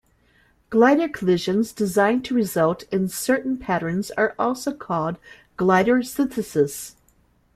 Glider 0.71 1.07
collisions 1.07 1.71
designed 1.71 2.25
to 2.25 2.33
result 2.33 2.81
in 2.91 3.07
certain 3.07 3.55
patterns 3.55 4.09
are 4.17 4.33
also 4.39 4.73
called 4.73 5.17
glider 5.57 6.01
syntheses. 6.01 6.95